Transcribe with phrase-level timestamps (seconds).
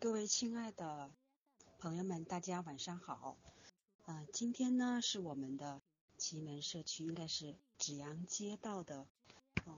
[0.00, 1.10] 各位亲爱的
[1.80, 3.36] 朋友们，大家晚上好。
[4.06, 5.82] 嗯、今天呢是我们的
[6.16, 9.08] 奇门社区，应该是紫阳街道的
[9.66, 9.76] 嗯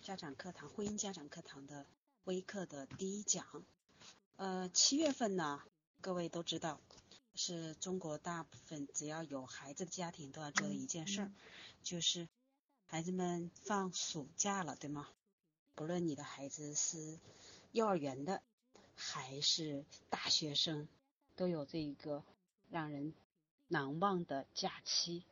[0.00, 1.86] 家长课堂婚姻家长课堂的
[2.24, 3.46] 微课的第一讲。
[4.36, 5.62] 呃，七月份呢，
[6.00, 6.80] 各位都知道，
[7.34, 11.32] 是中国大部分只要有孩子的家庭都要做的一件事儿，
[11.82, 12.26] 就是
[12.86, 15.10] 孩子们放暑假了，对吗？
[15.74, 17.20] 不论你的孩子是
[17.72, 18.42] 幼儿园的。
[19.04, 20.86] 还是大学生，
[21.34, 22.22] 都有这一个
[22.70, 23.12] 让人
[23.66, 25.24] 难忘的假期。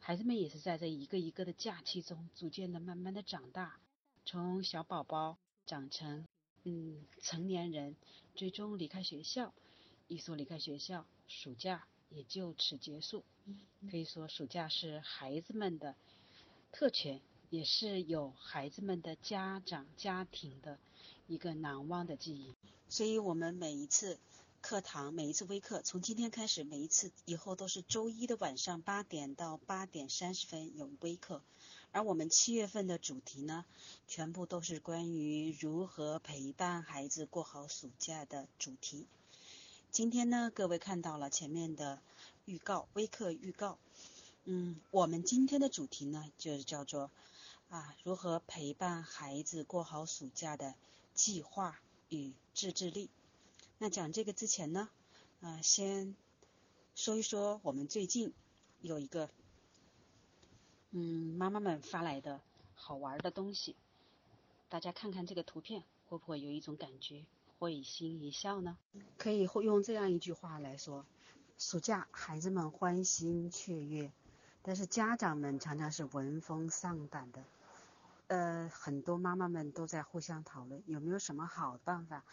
[0.00, 3.78] 孩子们也是在这一个一个的假期中，逐渐的、慢慢的长大，
[4.24, 5.36] 从小宝宝
[5.66, 6.26] 长成
[6.64, 7.94] 嗯成年人，
[8.34, 9.52] 最终离开学校。
[10.08, 13.22] 一说离开学校，暑假也就此结束。
[13.90, 15.94] 可以说，暑假是孩子们的
[16.72, 20.78] 特权，也是有孩子们的家长家庭的
[21.26, 22.54] 一个难忘的记忆。
[22.88, 24.18] 所以，我们每一次
[24.60, 31.42] 课堂，每一次微课，从今天开始，每一次以后都是周一的晚上八点到八点三十分有微课。
[31.92, 33.64] 而我们七月份的主题呢，
[34.08, 39.06] 全部都是关于如何陪伴孩子过好暑假的主题。
[39.90, 42.00] 今天呢，各位看到了前面的
[42.46, 43.78] 预告，微课预告。
[44.44, 47.10] 嗯，我们今天的主题呢，就是叫做
[47.70, 50.74] 啊，如何陪伴孩子过好暑假的
[51.14, 51.78] 计划。
[52.10, 53.10] 与自制力。
[53.78, 54.88] 那讲这个之前呢，
[55.40, 56.14] 呃，先
[56.94, 58.32] 说一说我们最近
[58.82, 59.28] 有一个
[60.90, 62.40] 嗯妈妈们发来的
[62.76, 63.74] 好玩的东西，
[64.68, 67.24] 大家看看这个图片，会不会有一种感觉
[67.58, 68.76] 会心一笑呢？
[69.18, 71.04] 可以用这样一句话来说：
[71.58, 74.12] 暑假孩子们欢欣雀跃，
[74.62, 77.42] 但是家长们常常是闻风丧胆的。
[78.26, 82.24] 呃，很多妈妈们都在互相讨论有没有什么好办法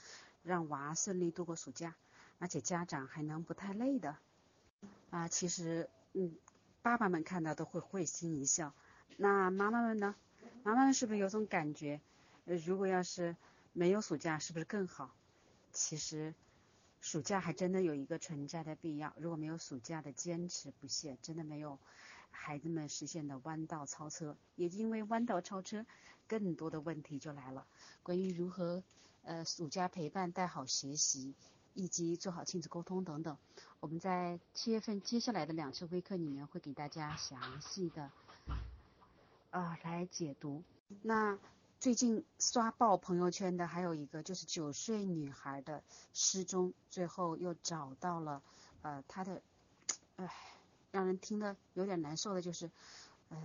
[0.44, 1.96] 让娃顺利度过暑假，
[2.40, 4.18] 而且家长还能不太累的
[5.10, 5.28] 啊。
[5.28, 6.34] 其实，嗯，
[6.82, 8.74] 爸爸们看到都会会心一笑。
[9.18, 10.16] 那妈妈们呢？
[10.64, 12.00] 妈妈们是不是有种感觉？
[12.46, 13.36] 呃，如果要是
[13.74, 15.14] 没有暑假，是不是更好？
[15.74, 16.34] 其实，
[17.02, 19.14] 暑假还真的有一个存在的必要。
[19.18, 21.78] 如果没有暑假的坚持不懈，真的没有。
[22.32, 25.86] 孩子们实现的弯道超车，也因为弯道超车，
[26.28, 27.68] 更多的问题就来了。
[28.02, 28.84] 关于如何
[29.24, 31.36] 呃暑假陪伴、带好学习，
[31.74, 33.38] 以及做好亲子沟通等等，
[33.80, 38.10] 我们在七月份接下来的两次微课里面会给大家详细的
[39.52, 40.64] 啊来解读。
[41.02, 41.38] 那
[41.80, 45.84] 最近刷爆朋友圈的还有一个就是九岁女孩的
[46.14, 48.42] 失踪，最后又找到了
[48.82, 49.42] 呃她的，
[50.16, 50.28] 唉。
[50.92, 52.70] 让人听得有点难受的就是，
[53.30, 53.38] 呃，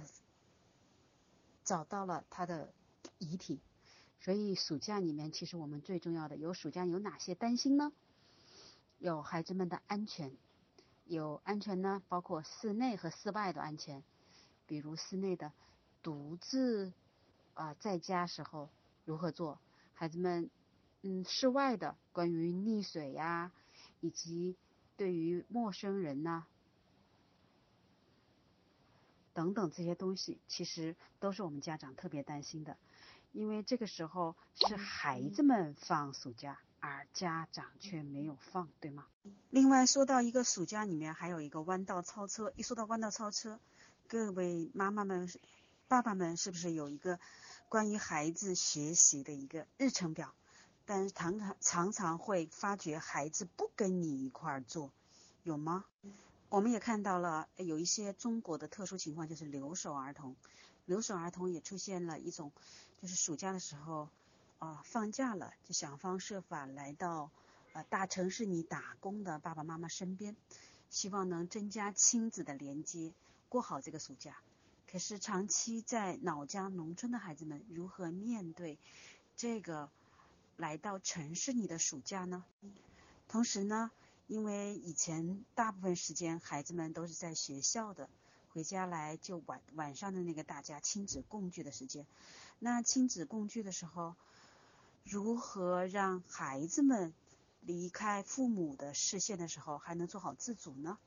[1.65, 2.73] 找到了他的
[3.19, 3.61] 遗体，
[4.21, 7.93] 所以暑假里面其实我们最重要的有暑假有哪些担心呢？
[8.99, 10.33] 有孩子们的安全，
[11.05, 14.03] 有安全呢，包括室内和室外的安全，
[14.67, 15.53] 比如室内的
[16.03, 16.93] 独自
[17.55, 18.71] 啊在家时候
[19.05, 19.61] 如何做，
[19.95, 20.51] 孩子们
[21.03, 23.53] 嗯室外的关于溺水呀，
[24.01, 24.57] 以及
[24.97, 26.47] 对于陌生人呐。
[29.37, 32.79] 等等这些东西，其实都是我们家长特别担心的，
[33.33, 39.05] 因为这个时候是孩子们放暑假，而家长却没有放，对吗？
[39.51, 43.61] 另外说到一个暑假里面还有一个弯道超车，一说到弯道超车，
[44.09, 45.29] 各位妈妈们、
[45.87, 47.21] 爸爸们是不是有一个
[47.69, 50.33] 关于孩子学习的一个日程表？
[50.87, 54.93] 但是常常常常会发觉孩子不跟你一块儿做，
[55.43, 55.85] 有吗？
[56.49, 60.37] 我们也看到了有一些中国的特殊情况，就是留守儿童。
[60.85, 62.53] 留守儿童也出现了一种，
[63.03, 64.09] 就是暑假的时候
[64.61, 67.31] 啊放假了，就想方设法来到
[67.73, 70.37] 呃大城市里打工的爸爸妈妈身边，
[70.89, 73.13] 希望能增加亲子的连接，
[73.49, 74.37] 过好这个暑假。
[74.89, 78.79] 可是长期在老家农村的孩子们如何面对
[79.35, 79.91] 这个
[80.57, 82.45] 来到城市里的暑假呢？
[83.27, 83.91] 同时呢？
[84.27, 88.09] 因为以前大部分时间孩子们都是在学校的，
[88.49, 92.07] 回家来就晚晚上的那个大家亲子共聚的时间。
[92.59, 94.17] 那亲子共聚的时候，
[95.05, 97.15] 如何让孩子们
[97.61, 100.99] 离开父母的视线的时候还能做好自主呢？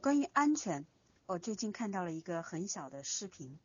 [0.00, 0.86] 关于安全，
[1.26, 3.58] 我最近看到了一个很小的视频，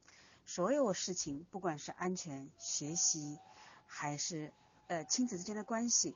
[0.45, 3.37] 所有事情不管是安全、学习，
[3.85, 4.51] 还是
[4.87, 6.15] 呃亲子之间的关系。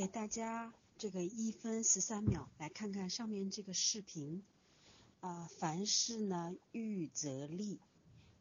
[0.00, 4.42] 给大家这个一分十三秒来看看上面这个视频
[5.20, 7.78] 啊，凡事呢预则立，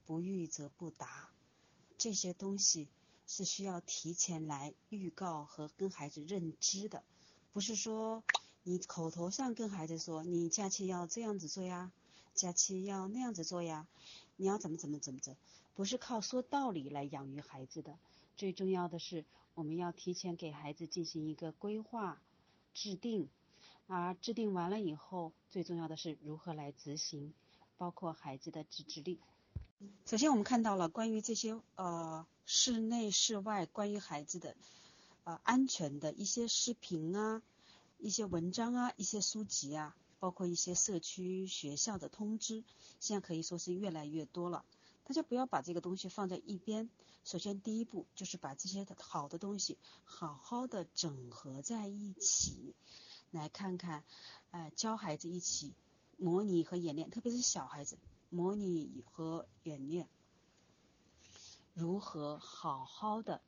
[0.05, 1.29] 不预则不达，
[1.97, 2.87] 这些东西
[3.27, 7.03] 是需要提前来预告和跟孩子认知的，
[7.51, 8.23] 不是说
[8.63, 11.91] 你口头上跟孩子说你假期要这样子做呀，
[12.33, 13.85] 假期要那样子做呀，
[14.37, 15.35] 你要怎么怎么怎么着，
[15.75, 17.99] 不是靠说道理来养育孩子的。
[18.39, 22.21] 最重要的是，我们要提前给孩子进行一个规划
[22.73, 23.27] 制定，
[23.85, 27.33] 而制定完了以后，最重要的是如何来执行，
[27.75, 29.19] 包括孩子的自制力。
[30.05, 34.55] 首先，我们看到了关于这些呃室内室外关于孩子的
[35.25, 37.43] 呃安全的一些视频啊、
[37.97, 42.63] 一些文章啊、一些书籍啊，包括一些社区学校的通知，
[43.01, 44.63] 现在可以说是越来越多了。
[45.09, 46.87] 大家不要把这个东西放在一边。
[47.25, 49.75] 首先，第一步就是把这些好的东西
[50.05, 52.75] 好好的整合在一起，
[53.31, 54.03] 来看看，
[54.51, 55.73] 呃，教孩子一起
[56.17, 57.97] 模拟和演练，特别是小孩子。
[58.29, 60.07] 模拟和演练，
[61.73, 63.41] 如何好好的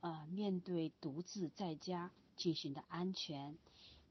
[0.00, 3.54] 呃面对独自在家进行的安全，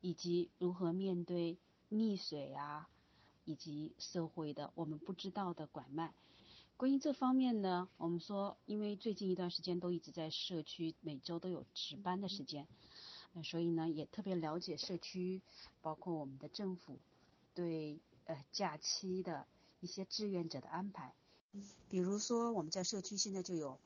[0.02, 1.58] 以及如何面对
[1.90, 2.88] 溺水啊，
[3.46, 6.14] 以及社会的我们不知道的拐卖。
[6.80, 12.66] 关于这方面呢，我们说，因为最近一段时间都一直在社区每周都有值班的时间，
[13.44, 15.42] 所以呢也特别了解社区，
[15.82, 16.98] 包括我们的政府
[17.54, 19.46] 对呃假期的。
[19.82, 21.14] 一些志愿者的安排，
[21.90, 23.80] 比如说我们在社区现在就有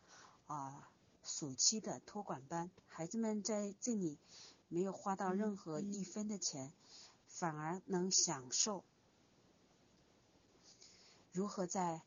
[0.47, 0.89] 啊
[1.23, 4.17] 暑期的托管班，孩子们在这里
[4.69, 6.73] 没有花到任何一分的钱，
[7.27, 8.83] 反而能享受
[11.31, 12.01] 如何在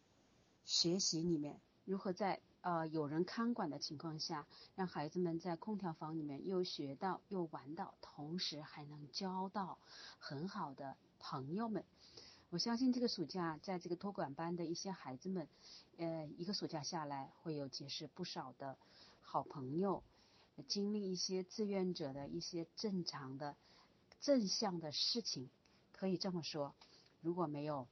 [0.67, 9.79] 学习里面，如何在呃有人看管的情况下，让孩子们在空调房里面又学到又玩到，同时还能交到
[10.19, 11.85] 很好的朋友们。
[12.51, 15.49] 我相信这个暑假，在这个托管班的一些孩子们，
[15.99, 18.77] 呃，一个暑假下来，会有结识不少的
[19.21, 20.03] 好朋友，
[20.67, 23.57] 经历一些志愿者的一些正常的
[24.21, 25.49] 正向的事情。
[25.93, 26.75] 可以这么说，
[27.21, 27.87] 如果没有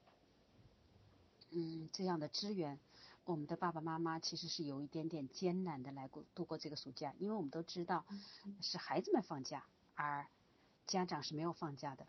[1.54, 2.80] 嗯这样的资源，
[3.24, 8.04] 我们的爸爸妈妈其实是有一点点艰难的来过度过这个暑假，因为我们都知道
[8.60, 9.64] 是孩子们放假，
[9.94, 10.26] 而
[10.86, 12.06] 家长是没有放假的。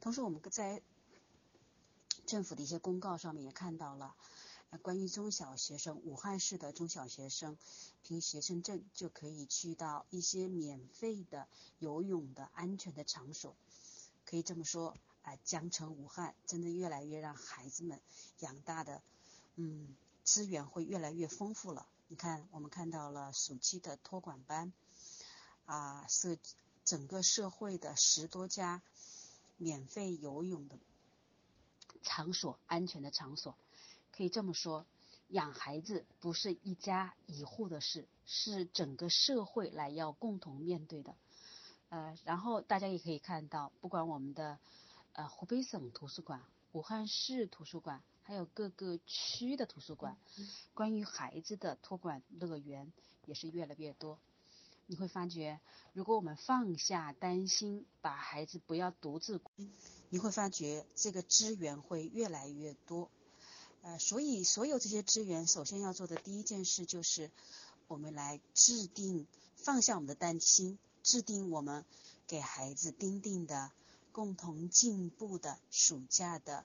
[0.00, 0.80] 同时，我们在
[2.26, 4.14] 政府的一些公告上面也看到了，
[4.82, 7.58] 关于中小学生，武汉市的中小学生
[8.02, 11.46] 凭学生证就可以去到一些免费的
[11.78, 13.54] 游泳的安全的场所。
[14.24, 14.94] 可以这么说，
[15.36, 18.00] 江城武汉真的越来越让孩子们
[18.40, 19.02] 养大的，
[19.56, 21.86] 嗯，资源会越来越丰富了。
[22.08, 24.72] 你看，我们看到了暑期的托管班，
[25.66, 26.36] 啊，社
[26.84, 28.82] 整个社会的十多家
[29.56, 30.78] 免费游泳的。
[32.02, 33.56] 场所安全的场所，
[34.12, 34.86] 可以这么说，
[35.28, 41.16] 养孩子不是一家一户的事，是整个社会来要共同面对的。
[41.88, 44.58] 呃，然后大家也可以看到，不管我们的
[45.18, 50.16] 呃湖北省图书馆、武汉市图书馆，还有各个区的图书馆，
[50.74, 52.92] 关于孩子的托管乐园
[53.26, 54.20] 也是越来越多。
[54.86, 55.58] 你会发觉，
[55.92, 59.40] 如果我们放下担心，把孩子不要独自。
[60.08, 63.10] 你会发觉这个资源会越来越多，
[63.82, 67.32] 呃，所以所有这些资源，首先要做的第一件事就是，
[67.88, 69.26] 我们来制定，
[69.56, 71.84] 放下我们的担心，制定我们
[72.28, 73.72] 给孩子定定的
[74.18, 76.64] 共同进步的暑假的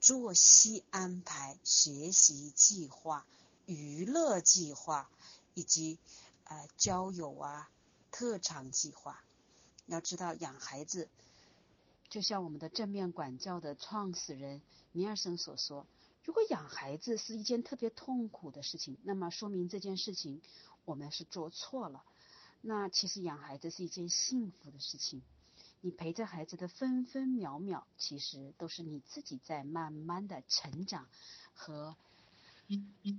[0.00, 3.26] 作息安排、学习计划、
[3.66, 5.10] 娱乐计划
[5.52, 5.98] 以及
[6.44, 7.68] 呃交友啊
[8.10, 9.22] 特长计划。
[9.84, 11.10] 要知道养孩子。
[12.08, 15.86] 就像我们的正面管教的创始人尼尔森所说，
[16.24, 20.40] 如果养孩子是一件特别痛苦的事情，那么说明这件事情
[20.86, 22.02] 我们是做错了。
[22.62, 25.20] 那其实养孩子是一件幸福的事情，
[25.80, 31.06] 你陪着孩子的分分秒秒，其实都是你自己在慢慢的成长
[31.54, 31.96] 和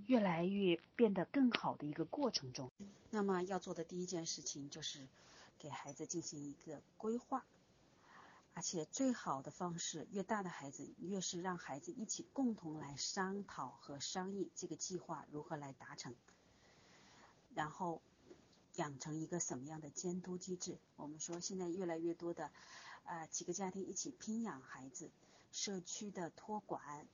[0.08, 2.70] 越来越变得更好的一个过程中。
[3.10, 5.08] 那么要做的第一件事情就是
[5.58, 7.46] 给孩子进行一个规划。
[8.56, 16.14] 而且最好的方式，越大的孩子，越是让孩子一起共同来商讨和商议这个计划如何来达成，
[17.56, 18.02] 然后
[18.80, 20.78] 养成一个什么样的监督机制。
[20.96, 22.50] 我们说现在越来越多的
[23.04, 25.12] 啊几个家庭一起拼养孩子，
[25.52, 27.06] 社区的托管，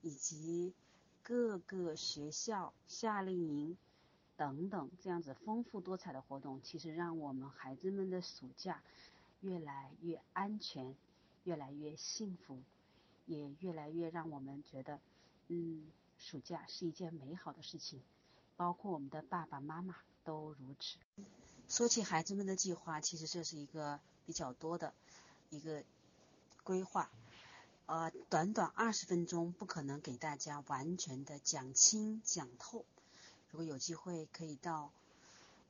[0.00, 0.74] 以及
[1.22, 3.78] 各个学校夏令营
[4.36, 8.82] 等等这样子丰富多彩的活动，其实让我们孩子们的暑假。
[9.40, 10.94] 越来越安全，
[11.42, 12.62] 越来越幸福，
[13.26, 15.00] 也越来越让我们觉得，
[15.48, 18.00] 嗯，暑假是一件美好的事情。
[18.56, 20.98] 包括我们的爸爸妈妈，都如此。
[21.68, 24.92] 说起孩子们的计划，其实这是一个比较多的
[25.50, 25.84] 一个
[26.64, 27.10] 规划，
[27.86, 32.84] 呃，短短二十分钟不可能给大家完全的讲清讲透。
[33.50, 34.92] 如果有机会，可以到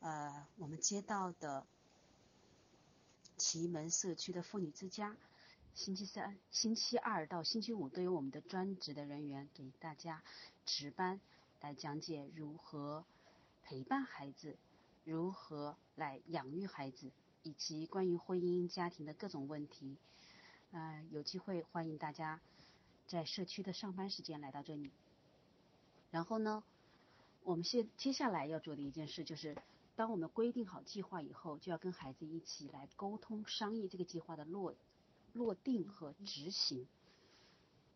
[0.01, 1.65] 呃我们街道的
[3.37, 5.17] 奇门社区的妇女之家，
[5.75, 10.23] 星期三、星期二到星期五都有我们的专职的人员给大家
[10.67, 11.21] 值班
[11.61, 13.05] 来讲解如何
[13.73, 14.59] 陪伴孩子。
[15.03, 17.11] 如何来养育孩子，
[17.43, 19.97] 以及关于婚姻家庭的各种问题，
[20.73, 22.43] 呃，有机会欢迎大家
[23.07, 24.91] 在社区的上班时间来到这里。
[26.11, 26.63] 然后呢，
[27.45, 29.57] 我们现接下来要做的一件事就是，
[29.97, 34.75] 当我们规定好计划以后，就要跟孩子一起来沟通商议这个计划的落
[35.33, 36.87] 落定和执行。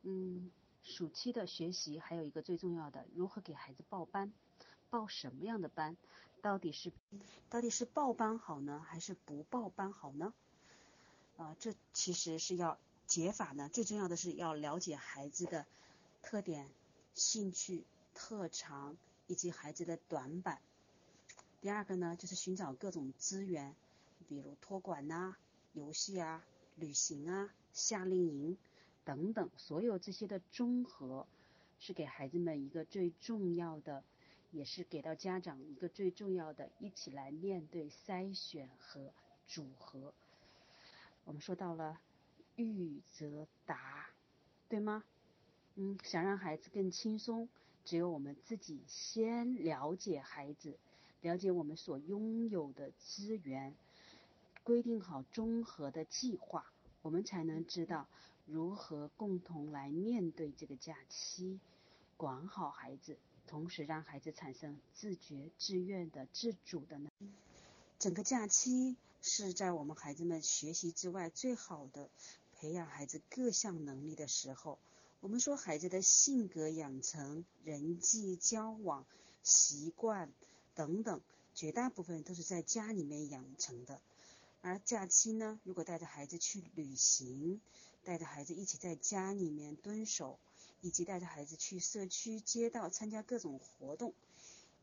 [0.05, 0.51] 嗯，
[0.83, 4.33] 暑期的学习还有一个最重要的，如何给孩子报班。
[4.91, 5.97] 报什么样的班？
[6.43, 6.93] 到底是
[7.49, 10.33] 到底是报班好呢，还是不报班好呢？
[11.37, 13.69] 啊，这其实是要解法呢。
[13.73, 15.67] 最重要的是要了解孩子的
[16.23, 16.69] 特点、
[17.15, 20.61] 兴趣、特长以及孩子的短板。
[21.61, 23.75] 第二个呢，就是寻找各种资源，
[24.29, 25.37] 比如托管呐、
[25.73, 26.45] 游戏啊、
[26.77, 28.57] 旅行啊、夏令营
[29.05, 31.27] 等等，所有这些的综合，
[31.81, 34.05] 是给孩子们一个最重要的。
[34.51, 39.13] 也是给到家长一个最重要的，一起来面对筛选和
[39.47, 40.15] 组合。
[41.25, 42.01] 我们说到了
[42.55, 44.11] 育则达，
[44.69, 45.05] 对吗？
[45.75, 47.49] 嗯，想让孩子更轻松，
[47.85, 50.79] 只有我们自己先了解孩子，
[51.21, 53.75] 了解我们所拥有的资源，
[54.63, 56.65] 规定好综合的计划，
[57.03, 58.07] 我们才能知道
[58.47, 61.61] 如何共同来面对这个假期，
[62.17, 63.19] 管好孩子。
[63.47, 67.31] 同时让孩子产生自觉、自愿的、自主的能力。
[67.99, 72.11] 整个假期是在我们孩子们学习之外最好的
[72.55, 74.79] 培养孩子各项能力的时候。
[75.21, 79.07] 我们说孩子的性格养成、人际交往、
[79.43, 80.31] 习惯
[80.75, 81.21] 等等，
[81.55, 83.99] 绝大部分都是在家里面养成的。
[84.61, 87.61] 而假期呢，如果带着孩子去旅行，
[88.05, 90.39] 带着孩子一起在家里面蹲守。
[90.87, 94.15] 以及带着孩子去社区、街道参加各种活动，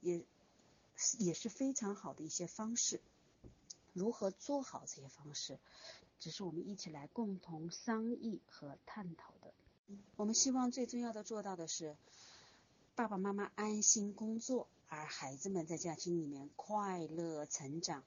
[0.01, 0.21] 也
[1.17, 2.99] 也是非常好的一些方式。
[3.93, 5.57] 如何做好这些方式，
[6.19, 9.53] 只是我们一起来共同商议和探讨的。
[10.17, 11.95] 我们希望最重要的做到的是，
[12.95, 18.03] 爸爸妈妈安心工作，而孩子们在假期里面快乐成长，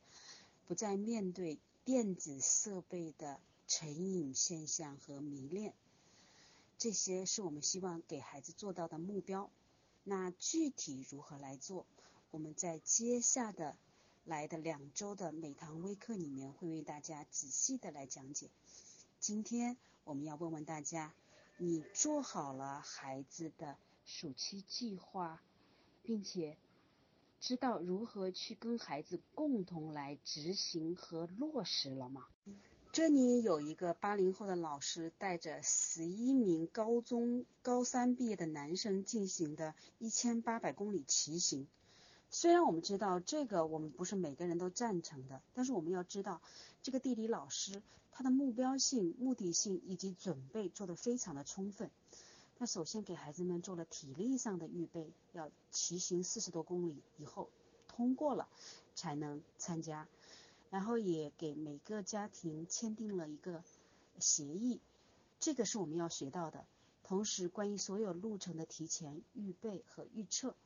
[0.66, 5.72] 不再面对电子设备的成瘾现象和迷恋。
[6.78, 9.50] 这些是我们希望给孩子做到的目标。
[10.04, 11.86] 那具体如何来做，
[12.30, 13.76] 我们在接下的
[14.24, 18.50] 来的两周的美堂微课里面会为大家仔细的来讲解。
[19.18, 21.14] 今天我们要问问大家：
[21.56, 25.42] 你做好了孩子的暑期计划，
[26.02, 26.56] 并且
[27.40, 32.26] 知道如何去跟孩子共同来执行和落实了吗？
[32.96, 41.68] 这里有一个八零后的老师带着十一名高中高三毕业的男生进行的一千八百公里骑行。
[42.30, 46.40] 虽然我们知道这个我们不是每个人都赞成的，但是我们要知道
[46.82, 51.90] 这个地理老师他的目标性、目的性以及准备做得非常的充分。
[52.56, 57.50] 那首先给孩子们做了体力上的预备，要骑行四十多公里以后
[57.88, 58.48] 通过了
[58.94, 60.08] 才能参加。
[60.70, 63.62] 然后也给每个家庭签订了一个
[64.18, 64.80] 协议，
[65.38, 66.64] 这个是我们要学到的。
[67.04, 70.56] 同时，关于所有路程的提前预备和预测，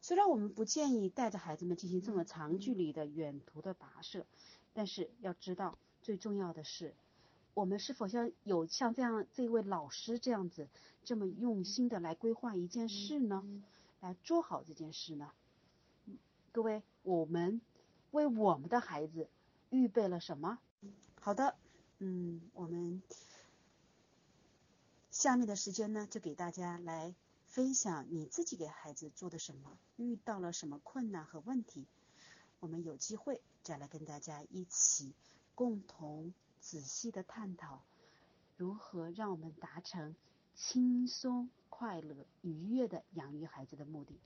[0.00, 4.24] 虽然我们不建议带着孩子们进行这么长距离的远途的跋涉，
[4.72, 6.94] 但是要知道，最重要的是，
[7.52, 10.66] 我们是否像有像这样这位老师这样子
[11.04, 13.44] 这么用心的来规划一件事呢？
[14.00, 15.30] 来做好这件事呢？
[16.52, 17.60] 各位，我们。
[18.14, 19.28] 为我们的孩子
[19.70, 20.60] 预备了什么？
[21.20, 21.56] 好的，
[21.98, 23.02] 嗯，我们
[25.10, 27.12] 下面的时间呢，就给大家来
[27.48, 31.86] 分享你自己给孩子做的什么，遇到了什么困难和问题。
[32.60, 35.12] 我们有机会再来跟大家一起
[35.56, 37.82] 共同仔细的探讨，
[38.56, 40.14] 如何让我们达成
[40.54, 44.20] 轻松、快乐、愉悦的养育孩子的目的。